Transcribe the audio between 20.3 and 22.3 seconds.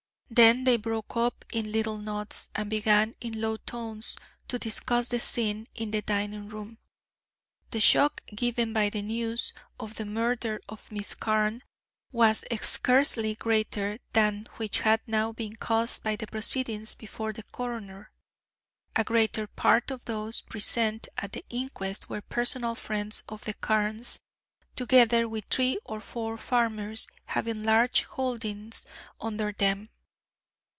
present at the inquest were